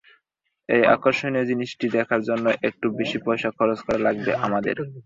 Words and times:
এই 0.69 0.83
আকর্ষণীয় 0.95 1.45
জিনিসটি 1.51 1.85
দেখার 1.97 2.21
জন্য 2.29 2.45
একটু 2.67 2.87
বেশি 2.99 3.17
পয়সা 3.25 3.49
খরচ 3.57 3.79
করা 3.81 3.99
লাগবে 4.07 4.31
আপনাদের। 4.37 4.75